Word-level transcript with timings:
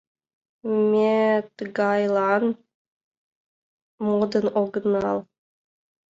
Ме 0.91 1.15
тыгайлан 1.55 2.43
модын 4.05 4.45
огынал. 4.61 5.19